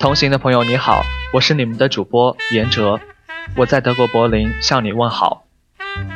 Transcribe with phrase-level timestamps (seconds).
[0.00, 1.04] 同行的朋友你好，
[1.34, 2.98] 我是你们的主播严哲，
[3.54, 5.44] 我在德国柏林向你问好，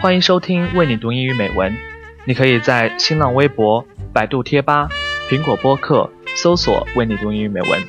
[0.00, 1.76] 欢迎收听为你读英语美文。
[2.24, 4.88] 你可以在新浪微博、百度贴吧、
[5.28, 7.82] 苹果播客搜索“为你读英语美文”，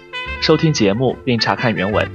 [0.43, 2.11] 收听节目并查看原文。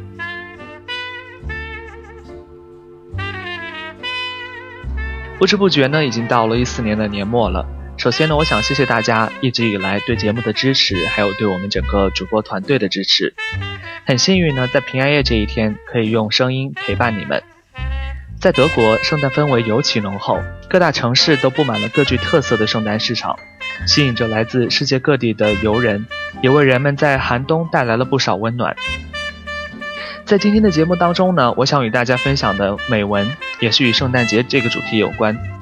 [5.38, 7.66] 不知不觉呢，已经到了一四年的年末了。
[8.00, 13.34] 首先呢，我想谢谢大家一直以来对节目的支持，还有对我们整个主播团队的支持。
[14.06, 17.42] 很幸运呢，在平安夜这一天，可以用声音陪伴你们。
[18.40, 23.38] 在德国，圣诞氛围尤其浓厚，各大城市都布满了各具特色的圣诞市场，
[23.86, 26.06] 吸引着来自世界各地的游人，
[26.40, 28.74] 也为人们在寒冬带来了不少温暖。
[30.24, 35.59] 在今天的节目当中呢，我想与大家分享的美文也是与圣诞节这个主题有关。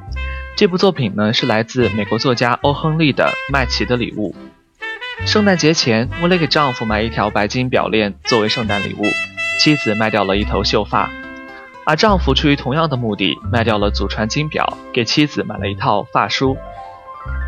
[0.58, 4.34] 这部作品呢是来自美国作家欧亨利的《麦琪的礼物》。
[5.24, 9.04] 圣诞节前，为了给丈夫买一条白金表链作为圣诞礼物，
[9.60, 11.10] 妻子卖掉了一头秀发；
[11.86, 16.56] 而丈夫出于同样的目的，卖掉了祖传金表，给妻子买了一套发梳。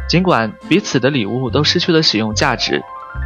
[0.08, 2.80] 尽管彼此的礼物都失去了使用价值，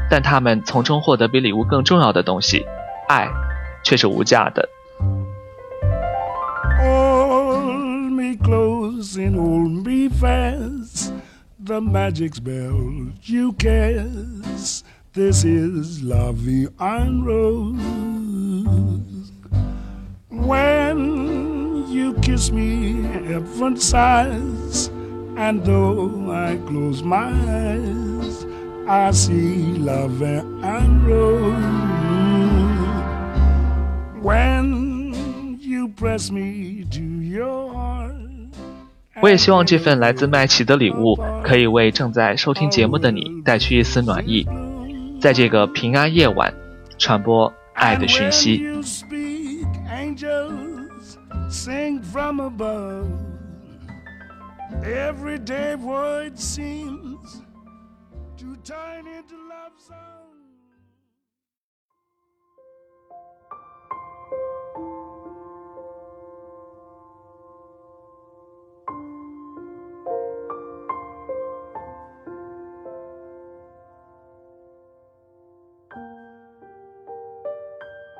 [0.09, 2.65] 但他们从中获得比礼物更重要的东西——
[3.07, 3.29] 爱，
[3.83, 4.67] 却是无价的。
[9.17, 11.13] And hold me fast.
[11.59, 14.85] The magic spell you cast.
[15.13, 17.81] This is Vie en Rose.
[20.29, 24.89] When you kiss me, heaven sighs,
[25.37, 28.45] and though I close my eyes,
[28.89, 31.85] I see Vie en Rose.
[34.23, 38.04] When you press me to your heart.
[39.23, 44.47] 我也希望这份来自麦琪的礼物，可以为正在收听节目的你带去一丝暖意，
[45.21, 46.53] 在这个平安夜晚，
[46.99, 48.63] 传播爱的讯息。
[54.83, 57.43] Everyday words seems
[58.37, 60.44] to turn into love songs.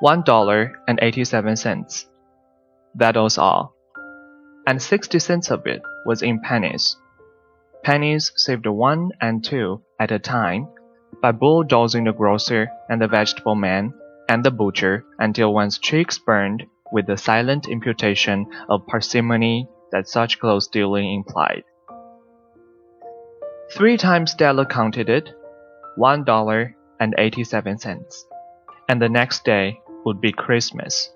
[0.05, 2.07] $1.87.
[2.97, 3.75] That was all.
[4.67, 6.99] And 60 cents of it was in pennies.
[7.83, 10.69] Pennies saved one and two at a time
[11.23, 13.95] by bulldozing the grocer and the vegetable man
[14.29, 20.39] and the butcher until one's cheeks burned with the silent imputation of parsimony that such
[20.39, 21.65] close dealing implied.
[23.73, 25.31] Three times Della counted it,
[25.97, 28.27] one dollar and eighty-seven cents.
[28.89, 31.11] And the next day, would be Christmas.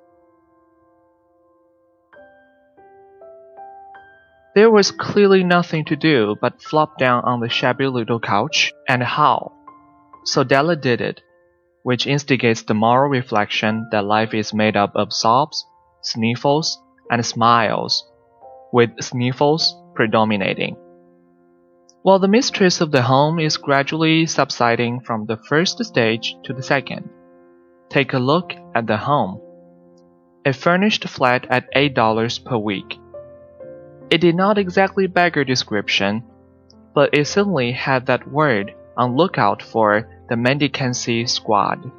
[4.54, 9.02] There was clearly nothing to do but flop down on the shabby little couch and
[9.02, 9.54] howl.
[10.24, 11.20] So Della did it,
[11.84, 15.64] which instigates the moral reflection that life is made up of sobs,
[16.02, 16.76] sniffles,
[17.10, 18.04] and smiles,
[18.72, 20.76] with sniffles predominating.
[22.02, 26.62] While the mistress of the home is gradually subsiding from the first stage to the
[26.62, 27.08] second.
[27.90, 29.40] Take a look at the home.
[30.44, 32.98] A furnished flat at $8 per week.
[34.10, 36.22] It did not exactly beggar description,
[36.94, 41.90] but it certainly had that word on lookout for the mendicancy squad.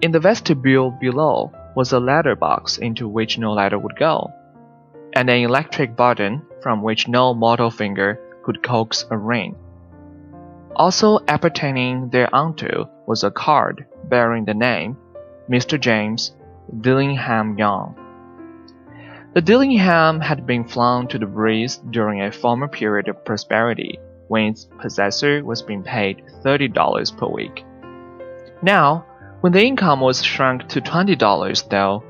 [0.00, 4.30] In the vestibule below was a ladder box into which no ladder would go,
[5.14, 9.54] and an electric button from which no mortal finger could coax a ring.
[10.76, 14.98] Also appertaining thereunto was a card bearing the name
[15.48, 15.80] Mr.
[15.80, 16.32] James
[16.80, 17.94] Dillingham Young.
[19.32, 23.98] The Dillingham had been flung to the breeze during a former period of prosperity
[24.28, 27.64] when its possessor was being paid $30 per week.
[28.62, 29.06] Now,
[29.40, 32.04] when the income was shrunk to $20, though,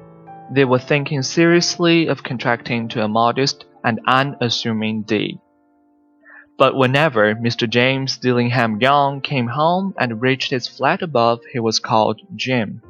[0.51, 5.39] they were thinking seriously of contracting to a modest and unassuming deed.
[6.61, 7.67] But whenever Mr.
[7.67, 12.83] James Dillingham Young came home and reached his flat above, he was called Jim,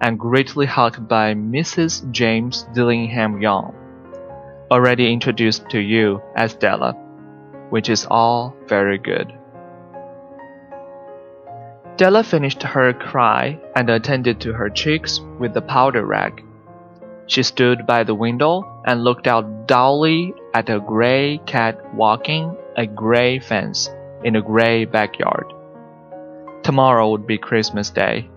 [0.00, 2.08] and greatly hugged by Mrs.
[2.12, 3.74] James Dillingham Young,
[4.70, 6.92] already introduced to you as Della,
[7.70, 9.32] which is all very good.
[11.96, 16.44] Della finished her cry and attended to her cheeks with the powder rag.
[17.28, 22.86] She stood by the window and looked out dully at a gray cat walking a
[22.86, 23.90] gray fence
[24.24, 25.52] in a gray backyard.
[26.62, 28.28] Tomorrow would be Christmas Day,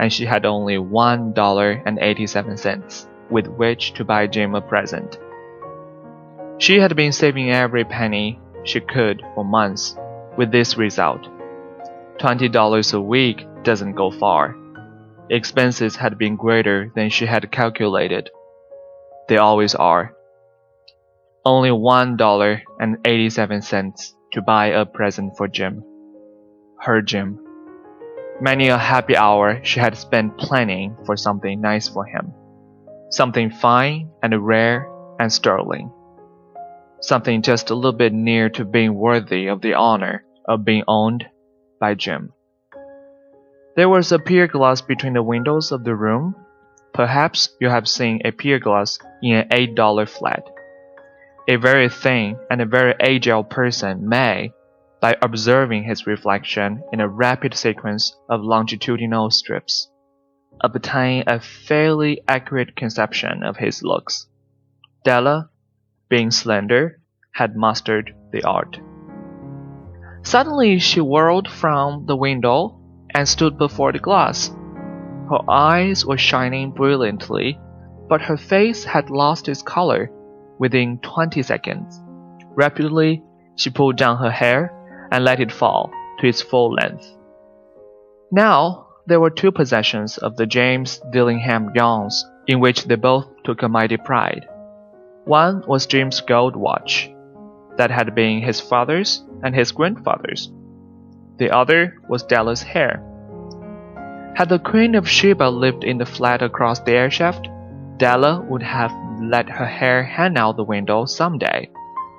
[0.00, 4.60] and she had only one dollar and eighty-seven cents with which to buy Jim a
[4.60, 5.18] present.
[6.58, 9.96] She had been saving every penny she could for months,
[10.36, 11.28] with this result.
[12.18, 14.56] Twenty dollars a week doesn't go far.
[15.32, 18.28] Expenses had been greater than she had calculated.
[19.28, 20.14] They always are.
[21.42, 25.82] Only one dollar and eighty-seven cents to buy a present for Jim.
[26.78, 27.40] Her Jim.
[28.42, 32.34] Many a happy hour she had spent planning for something nice for him.
[33.08, 34.86] Something fine and rare
[35.18, 35.90] and sterling.
[37.00, 41.24] Something just a little bit near to being worthy of the honor of being owned
[41.80, 42.34] by Jim.
[43.74, 46.36] There was a pier glass between the windows of the room.
[46.92, 50.46] Perhaps you have seen a pier glass in an $8 flat.
[51.48, 54.52] A very thin and a very agile person may,
[55.00, 59.88] by observing his reflection in a rapid sequence of longitudinal strips,
[60.60, 64.26] obtain a fairly accurate conception of his looks.
[65.02, 65.48] Della,
[66.10, 67.00] being slender,
[67.32, 68.78] had mastered the art.
[70.24, 72.81] Suddenly she whirled from the window
[73.14, 74.48] and stood before the glass.
[75.30, 77.58] Her eyes were shining brilliantly,
[78.08, 80.10] but her face had lost its color
[80.58, 82.00] within 20 seconds.
[82.54, 83.22] Rapidly,
[83.56, 84.72] she pulled down her hair
[85.10, 87.06] and let it fall to its full length.
[88.30, 93.62] Now, there were two possessions of the James Dillingham Youngs in which they both took
[93.62, 94.46] a mighty pride.
[95.24, 97.10] One was Jim's gold watch,
[97.76, 100.50] that had been his father's and his grandfather's.
[101.42, 103.02] The other was Della's hair.
[104.36, 107.48] Had the Queen of Sheba lived in the flat across the airshaft,
[107.98, 111.68] Della would have let her hair hang out the window some day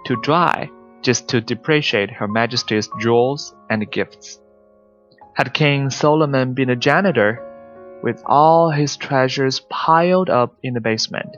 [0.07, 0.69] to dry
[1.01, 4.41] just to depreciate Her Majesty's jewels and gifts.
[5.37, 7.39] Had King Solomon been a janitor,
[8.03, 11.37] with all his treasures piled up in the basement,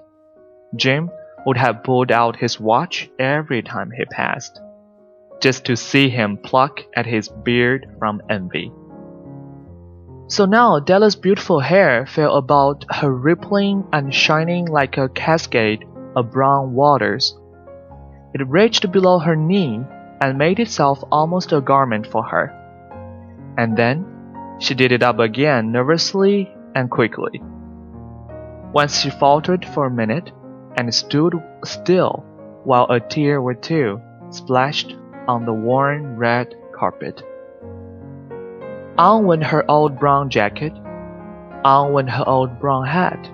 [0.75, 1.11] Jim
[1.45, 4.59] would have pulled out his watch every time he passed
[5.41, 8.71] just to see him pluck at his beard from envy.
[10.27, 15.85] So now Della's beautiful hair fell about her rippling and shining like a cascade
[16.15, 17.37] of brown waters.
[18.33, 19.81] It reached below her knee
[20.21, 22.51] and made itself almost a garment for her.
[23.57, 24.05] And then
[24.59, 27.41] she did it up again nervously and quickly.
[28.73, 30.31] Once she faltered for a minute
[30.75, 31.33] and stood
[31.63, 32.25] still
[32.63, 34.01] while a tear or two
[34.31, 34.95] splashed
[35.27, 37.23] on the worn red carpet.
[38.97, 40.73] On went her old brown jacket,
[41.63, 43.29] on went her old brown hat,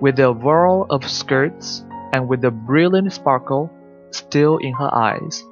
[0.00, 3.70] with a whirl of skirts and with the brilliant sparkle
[4.10, 5.44] still in her eyes.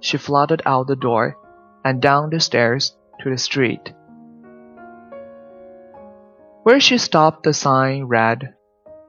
[0.00, 1.36] She fluttered out the door
[1.84, 3.92] and down the stairs to the street.
[6.62, 8.54] Where she stopped, the sign read,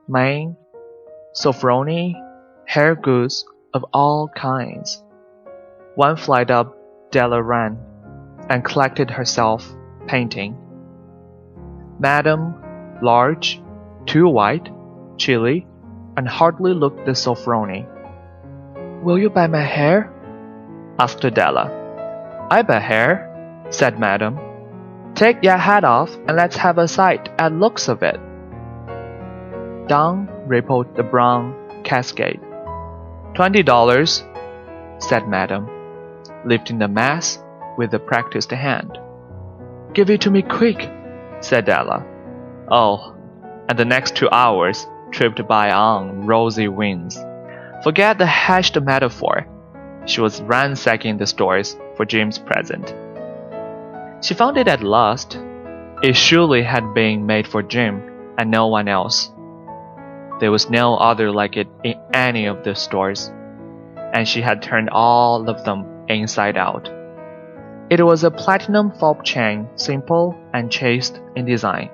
[0.07, 0.55] Maine,
[1.33, 2.13] Sofronie,
[2.65, 5.03] hair goods of all kinds.
[5.97, 6.77] One flight up,
[7.09, 7.79] Della ran,
[8.51, 9.67] and collected herself,
[10.05, 10.55] painting.
[11.97, 12.53] Madam,
[13.01, 13.59] large,
[14.05, 14.69] too white,
[15.17, 15.65] chilly,
[16.15, 17.87] and hardly looked the Sofronie.
[19.01, 20.13] Will you buy my hair?
[20.99, 21.65] asked Della.
[22.51, 24.37] I buy hair, said Madam.
[25.15, 28.19] Take your hat off and let's have a sight at looks of it.
[29.87, 32.39] Down rippled the brown cascade.
[33.33, 34.23] Twenty dollars,
[34.99, 35.67] said Madam
[36.47, 37.39] lifting the mass
[37.77, 38.97] with a practiced hand.
[39.93, 40.89] Give it to me quick,
[41.41, 42.05] said Della.
[42.71, 43.13] Oh,
[43.69, 47.17] and the next two hours tripped by on rosy wings.
[47.83, 49.47] Forget the hashed metaphor.
[50.05, 52.93] She was ransacking the stores for Jim's present.
[54.23, 55.37] She found it at last.
[56.01, 58.01] It surely had been made for Jim
[58.37, 59.31] and no one else.
[60.39, 63.31] There was no other like it in any of the stores,
[64.13, 66.89] and she had turned all of them inside out.
[67.89, 71.89] It was a platinum fob chain, simple and chaste in design,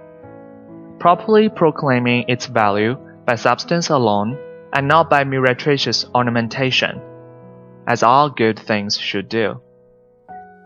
[1.00, 4.38] properly proclaiming its value by substance alone
[4.74, 7.00] and not by meretricious ornamentation,
[7.88, 9.62] as all good things should do.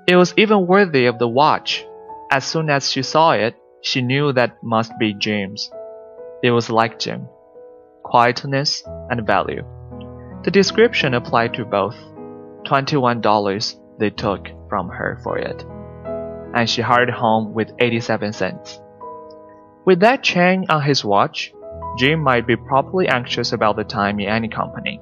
[0.08, 1.86] It was even worthy of the watch.
[2.32, 5.70] As soon as she saw it, she knew that must be Jim's.
[6.42, 7.28] It was like Jim.
[8.04, 9.66] Quietness and value.
[10.44, 11.98] The description applied to both.
[12.68, 15.66] $21 they took from her for it,
[16.54, 18.80] and she hurried home with 87 cents.
[19.86, 21.54] With that chain on his watch,
[21.98, 25.00] Jim might be properly anxious about the time in any company.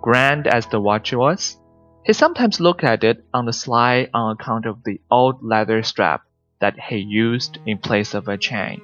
[0.00, 1.58] Grand as the watch was,
[2.04, 6.22] he sometimes looked at it on the sly on account of the old leather strap
[6.60, 8.80] that he used in place of a chain.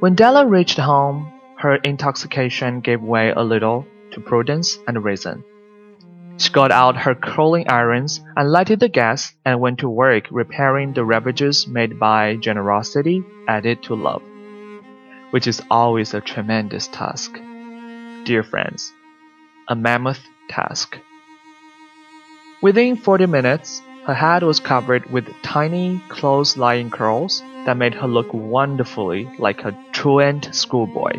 [0.00, 5.44] When Della reached home, her intoxication gave way a little to prudence and reason.
[6.40, 10.94] She got out her curling irons and lighted the gas and went to work repairing
[10.94, 14.22] the ravages made by generosity added to love,
[15.32, 17.38] which is always a tremendous task.
[18.24, 18.90] Dear friends,
[19.68, 20.98] a mammoth task.
[22.62, 28.08] Within 40 minutes, her head was covered with tiny, close lying curls that made her
[28.08, 31.12] look wonderfully like a truant schoolboy.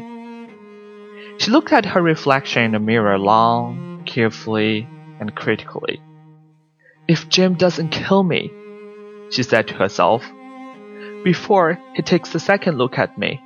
[1.38, 4.88] She looked at her reflection in the mirror long, carefully,
[5.22, 6.02] and critically.
[7.08, 8.52] If Jim doesn't kill me,
[9.30, 10.26] she said to herself,
[11.24, 13.40] before he takes a second look at me,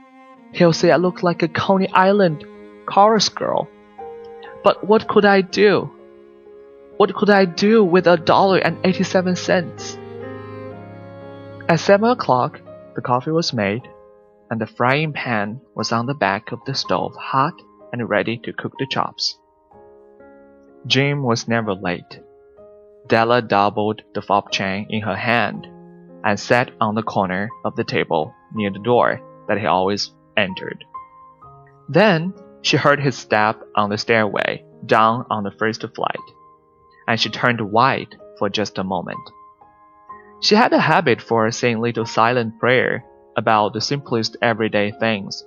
[0.53, 2.45] he'll say I look like a Coney Island
[2.87, 3.67] chorus girl.
[4.63, 5.91] But what could I do?
[6.97, 9.97] What could I do with a dollar and eighty-seven cents?
[11.67, 12.61] At seven o'clock,
[12.95, 13.81] the coffee was made,
[14.49, 17.53] and the frying pan was on the back of the stove hot
[17.91, 19.37] and ready to cook the chops.
[20.87, 22.19] Jim was never late.
[23.07, 25.67] Della doubled the fob chain in her hand
[26.23, 30.83] and sat on the corner of the table near the door that he always entered.
[31.89, 36.25] Then she heard his step on the stairway down on the first flight,
[37.07, 39.19] and she turned white for just a moment.
[40.41, 43.05] She had a habit for saying little silent prayer
[43.37, 45.43] about the simplest everyday things,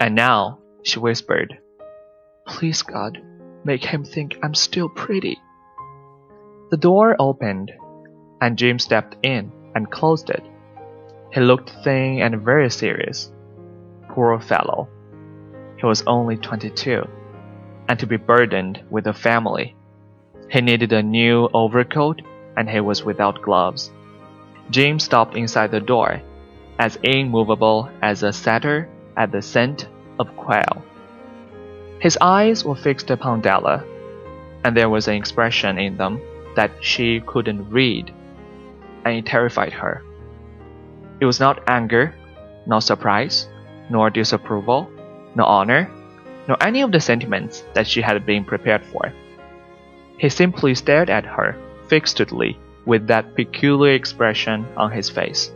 [0.00, 1.58] and now she whispered,
[2.46, 3.18] Please God,
[3.66, 5.42] make him think I'm still pretty.
[6.70, 7.72] The door opened,
[8.40, 10.44] and Jim stepped in and closed it.
[11.32, 13.32] He looked thin and very serious.
[14.08, 14.88] Poor fellow.
[15.78, 17.06] He was only 22,
[17.88, 19.76] and to be burdened with a family.
[20.48, 22.22] He needed a new overcoat,
[22.56, 23.90] and he was without gloves.
[24.70, 26.22] Jim stopped inside the door,
[26.78, 30.84] as immovable as a setter at the scent of quail.
[31.98, 33.82] His eyes were fixed upon Della,
[34.64, 36.20] and there was an expression in them
[36.54, 38.12] that she couldn't read,
[39.04, 40.02] and it terrified her.
[41.20, 42.14] It was not anger,
[42.66, 43.48] nor surprise,
[43.88, 44.90] nor disapproval,
[45.34, 45.90] nor honor,
[46.48, 49.12] nor any of the sentiments that she had been prepared for.
[50.18, 51.56] He simply stared at her
[51.88, 55.52] fixedly with that peculiar expression on his face.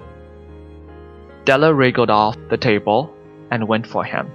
[1.44, 3.14] Della wriggled off the table
[3.50, 4.30] and went for him.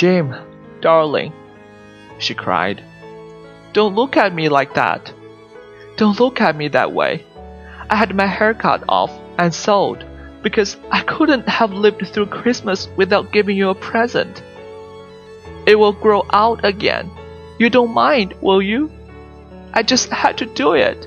[0.00, 0.34] Jim,
[0.80, 1.30] darling,
[2.18, 2.82] she cried,
[3.74, 5.12] don't look at me like that.
[5.98, 7.26] Don't look at me that way.
[7.90, 10.06] I had my hair cut off and sewed
[10.40, 14.42] because I couldn't have lived through Christmas without giving you a present.
[15.66, 17.10] It will grow out again.
[17.58, 18.90] You don't mind, will you?
[19.74, 21.06] I just had to do it.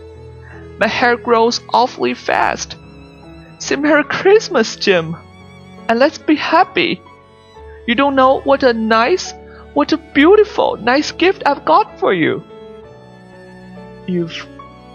[0.77, 2.77] My hair grows awfully fast.
[3.57, 5.17] Say Merry Christmas, Jim.
[5.89, 7.01] And let's be happy.
[7.85, 9.33] You don't know what a nice,
[9.73, 12.43] what a beautiful, nice gift I've got for you.
[14.07, 14.47] You've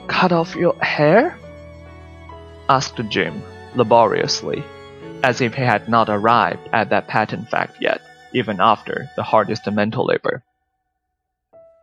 [0.06, 1.38] cut off your hair?
[2.68, 3.42] asked Jim
[3.74, 4.62] laboriously,
[5.22, 8.00] as if he had not arrived at that patent fact yet,
[8.32, 10.42] even after the hardest mental labor.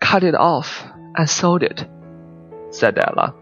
[0.02, 0.84] Cut it off
[1.16, 1.86] and sold it,
[2.70, 3.34] said Della.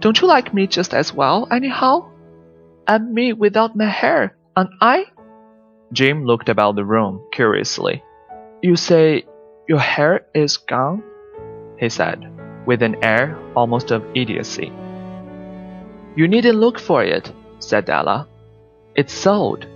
[0.00, 2.10] Don't you like me just as well, anyhow?
[2.86, 5.06] I'm me without my hair, aren't I?
[5.92, 8.02] Jim looked about the room curiously.
[8.62, 9.24] You say
[9.68, 11.02] your hair is gone?
[11.78, 12.20] he said,
[12.66, 14.72] with an air almost of idiocy.
[16.14, 18.28] You needn't look for it, said Della.
[18.94, 19.66] It's sold.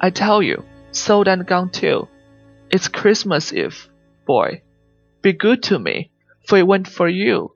[0.00, 0.62] I tell you,
[0.92, 2.08] sold and gone too.
[2.70, 3.88] It's Christmas Eve,
[4.26, 4.62] boy.
[5.22, 6.10] Be good to me,
[6.46, 7.52] for it went for you.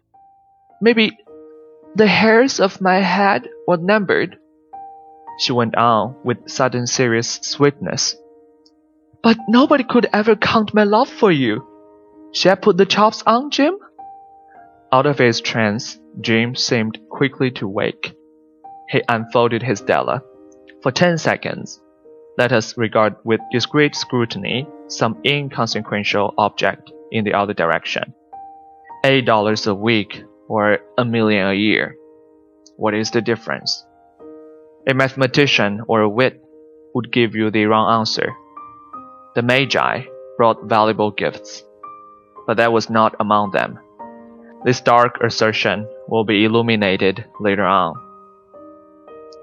[0.80, 1.16] Maybe
[1.94, 4.38] the hairs of my head were numbered
[5.38, 8.16] she went on with sudden serious sweetness.
[9.22, 11.66] But nobody could ever count my love for you.
[12.32, 13.78] Shall I put the chops on, Jim?
[14.92, 18.14] Out of his trance, Jim seemed quickly to wake.
[18.88, 20.22] He unfolded his Della.
[20.82, 21.80] For ten seconds,
[22.38, 28.14] let us regard with discreet scrutiny some inconsequential object in the other direction.
[29.04, 31.96] Eight dollars a week or a million a year.
[32.76, 33.84] What is the difference?
[34.88, 36.42] A mathematician or a wit
[36.94, 38.34] would give you the wrong answer.
[39.34, 40.04] The Magi
[40.38, 41.62] brought valuable gifts,
[42.46, 43.78] but that was not among them.
[44.64, 47.96] This dark assertion will be illuminated later on.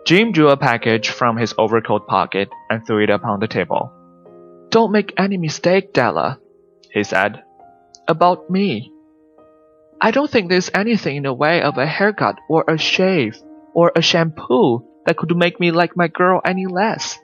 [0.08, 3.92] Jim drew a package from his overcoat pocket and threw it upon the table.
[4.70, 6.40] Don't make any mistake, Della,
[6.92, 7.44] he said.
[8.08, 8.92] About me.
[10.02, 13.38] I don't think there's anything in the way of a haircut or a shave
[13.76, 17.18] or a shampoo that could make me like my girl any less.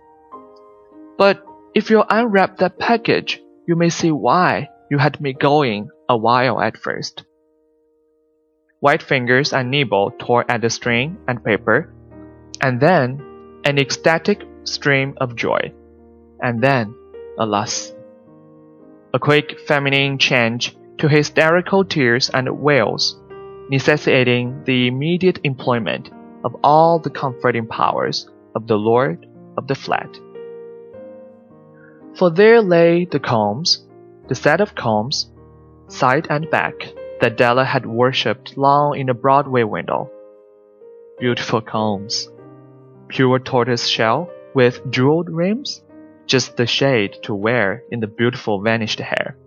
[1.17, 1.43] But
[1.75, 6.61] if you unwrap that package, you may see why you had me going a while
[6.61, 7.23] at first.
[8.79, 11.93] White fingers and Nibble tore at the string and paper,
[12.61, 13.21] and then
[13.63, 15.71] an ecstatic stream of joy,
[16.41, 16.95] and then,
[17.38, 17.93] alas,
[19.13, 23.19] a quick feminine change to hysterical tears and wails,
[23.69, 26.09] necessitating the immediate employment
[26.43, 29.25] of all the comforting powers of the Lord
[29.57, 30.10] of the flat.
[32.15, 33.88] For there lay the combs,
[34.27, 35.31] the set of combs,
[35.88, 40.10] side and back, that Della had worshipped long in a Broadway window.
[41.19, 42.27] Beautiful combs,
[43.07, 45.83] pure tortoise shell with jeweled rims,
[46.25, 49.38] just the shade to wear in the beautiful vanished hair.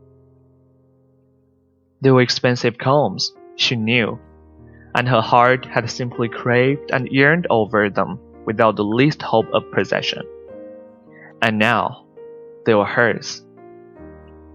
[2.01, 4.19] They were expensive combs, she knew,
[4.95, 9.71] and her heart had simply craved and yearned over them without the least hope of
[9.73, 10.23] possession.
[11.43, 12.07] And now,
[12.65, 13.43] they were hers.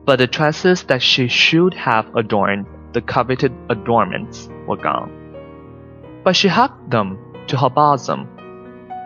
[0.05, 5.11] But the tresses that she should have adorned the coveted adornments were gone.
[6.23, 8.27] But she hugged them to her bosom,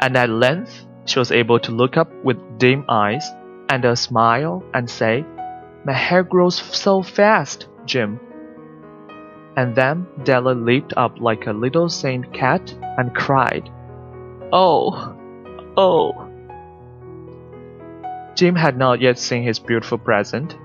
[0.01, 3.25] and at length she was able to look up with dim eyes
[3.69, 5.25] and a smile and say,
[5.85, 8.19] My hair grows so fast, Jim.
[9.55, 13.69] And then Della leaped up like a little saint cat and cried,
[14.51, 15.15] Oh,
[15.77, 16.29] oh.
[18.35, 20.57] Jim had not yet seen his beautiful present.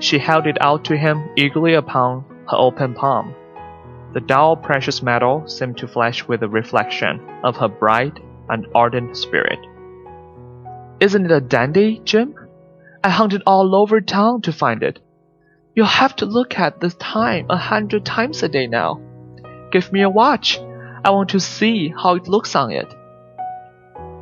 [0.00, 3.34] She held it out to him eagerly upon her open palm.
[4.12, 9.16] The dull precious metal seemed to flash with the reflection of her bright and ardent
[9.16, 9.58] spirit.
[11.00, 12.34] Isn't it a dandy, Jim?
[13.02, 14.98] I hunted all over town to find it.
[15.80, 19.00] You'll have to look at the time a hundred times a day now.
[19.72, 20.58] Give me a watch.
[21.02, 22.94] I want to see how it looks on it.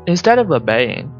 [0.06, 1.12] Instead of obeying,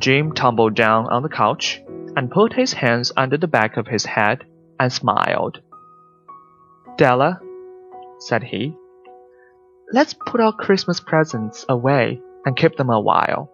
[0.00, 1.80] Jim tumbled down on the couch
[2.16, 4.44] and put his hands under the back of his head
[4.80, 5.60] and smiled.
[6.98, 7.38] Della,
[8.18, 8.74] said he,
[9.92, 13.52] let's put our Christmas presents away and keep them a while.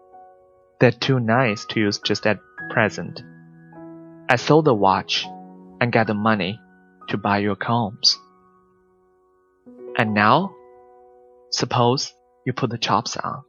[0.79, 2.39] They're too nice to use just at
[2.71, 3.21] present.
[4.27, 5.27] I sold the watch
[5.79, 6.59] and got the money
[7.09, 8.17] to buy your combs.
[9.97, 10.53] And now,
[11.51, 12.13] suppose
[12.45, 13.43] you put the chops on.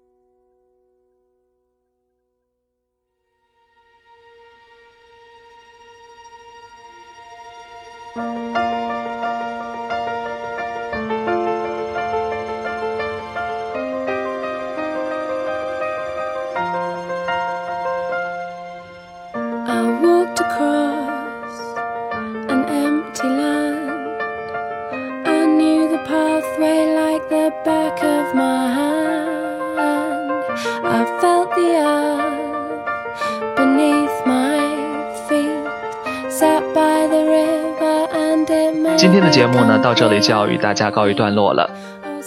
[39.48, 41.70] 目呢，到这里就要与大家告一段落了。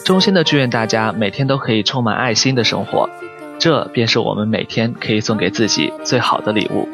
[0.03, 3.09] 衷心的祝愿大家每天都可以充满爱心的生活，
[3.59, 6.89] 这便是我们每天可以送给自己最好的礼物。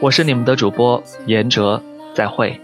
[0.00, 1.82] 我是你们的主播严哲，
[2.14, 2.60] 再会。